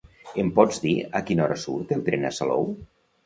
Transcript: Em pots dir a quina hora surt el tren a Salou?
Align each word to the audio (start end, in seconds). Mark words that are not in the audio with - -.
Em 0.43 0.47
pots 0.59 0.79
dir 0.85 0.93
a 1.19 1.21
quina 1.27 1.45
hora 1.45 1.57
surt 1.65 1.93
el 1.97 2.01
tren 2.09 2.25
a 2.31 2.35
Salou? 2.39 2.67